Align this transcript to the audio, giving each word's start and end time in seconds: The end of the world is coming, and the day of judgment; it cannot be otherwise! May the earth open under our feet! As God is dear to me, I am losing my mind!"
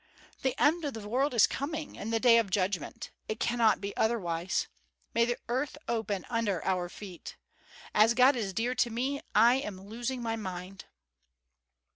The 0.41 0.59
end 0.59 0.83
of 0.83 0.95
the 0.95 1.07
world 1.07 1.31
is 1.35 1.45
coming, 1.45 1.95
and 1.95 2.11
the 2.11 2.19
day 2.19 2.39
of 2.39 2.49
judgment; 2.49 3.11
it 3.27 3.39
cannot 3.39 3.79
be 3.79 3.95
otherwise! 3.95 4.65
May 5.13 5.25
the 5.25 5.37
earth 5.47 5.77
open 5.87 6.25
under 6.27 6.65
our 6.65 6.89
feet! 6.89 7.35
As 7.93 8.15
God 8.15 8.35
is 8.35 8.51
dear 8.51 8.73
to 8.73 8.89
me, 8.89 9.21
I 9.35 9.57
am 9.57 9.79
losing 9.79 10.23
my 10.23 10.35
mind!" 10.35 10.85